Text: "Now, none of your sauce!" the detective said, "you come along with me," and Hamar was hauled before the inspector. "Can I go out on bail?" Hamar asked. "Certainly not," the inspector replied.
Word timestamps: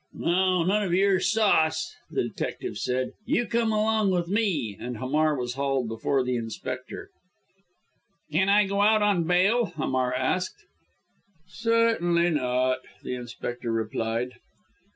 "Now, 0.15 0.63
none 0.63 0.81
of 0.81 0.95
your 0.95 1.19
sauce!" 1.19 1.95
the 2.09 2.23
detective 2.23 2.79
said, 2.79 3.11
"you 3.23 3.45
come 3.45 3.71
along 3.71 4.09
with 4.09 4.29
me," 4.29 4.75
and 4.79 4.97
Hamar 4.97 5.37
was 5.37 5.53
hauled 5.53 5.89
before 5.89 6.23
the 6.23 6.37
inspector. 6.37 7.11
"Can 8.31 8.49
I 8.49 8.65
go 8.65 8.81
out 8.81 9.03
on 9.03 9.25
bail?" 9.25 9.65
Hamar 9.77 10.11
asked. 10.15 10.65
"Certainly 11.45 12.31
not," 12.31 12.79
the 13.03 13.13
inspector 13.13 13.71
replied. 13.71 14.31